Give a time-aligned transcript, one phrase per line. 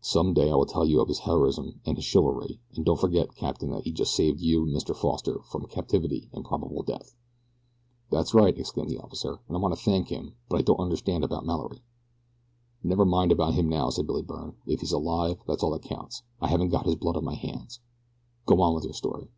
[0.00, 3.34] Some day I will tell you of his heroism and his chivalry, and don't forget,
[3.36, 4.96] Captain, that he has just saved you and Mr.
[4.96, 7.14] Foster from captivity and probable death."
[8.10, 11.22] "That's right," exclaimed the officer, "and I want to thank him; but I don't understand
[11.22, 11.82] about Mallory."
[12.82, 14.54] "Never mind about him now," said Billy Byrne.
[14.66, 17.80] "If he's alive that's all that counts I haven't got his blood on my hands.
[18.46, 19.28] Go on with your story."